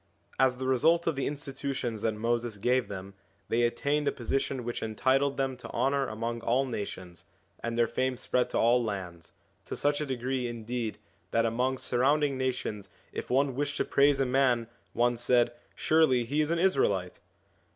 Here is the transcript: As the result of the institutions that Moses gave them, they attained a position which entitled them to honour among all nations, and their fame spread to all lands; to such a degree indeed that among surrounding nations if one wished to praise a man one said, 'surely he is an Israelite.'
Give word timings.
As 0.39 0.55
the 0.55 0.65
result 0.65 1.05
of 1.05 1.15
the 1.15 1.27
institutions 1.27 2.01
that 2.01 2.15
Moses 2.15 2.57
gave 2.57 2.87
them, 2.87 3.13
they 3.49 3.61
attained 3.61 4.07
a 4.07 4.11
position 4.11 4.63
which 4.63 4.81
entitled 4.81 5.37
them 5.37 5.55
to 5.57 5.69
honour 5.69 6.07
among 6.07 6.41
all 6.41 6.65
nations, 6.65 7.25
and 7.59 7.77
their 7.77 7.85
fame 7.85 8.17
spread 8.17 8.49
to 8.49 8.57
all 8.57 8.83
lands; 8.83 9.33
to 9.65 9.75
such 9.75 10.01
a 10.01 10.05
degree 10.07 10.47
indeed 10.47 10.97
that 11.29 11.45
among 11.45 11.77
surrounding 11.77 12.35
nations 12.35 12.89
if 13.13 13.29
one 13.29 13.53
wished 13.53 13.77
to 13.77 13.85
praise 13.85 14.19
a 14.19 14.25
man 14.25 14.65
one 14.93 15.17
said, 15.17 15.51
'surely 15.75 16.25
he 16.25 16.41
is 16.41 16.49
an 16.49 16.57
Israelite.' 16.57 17.19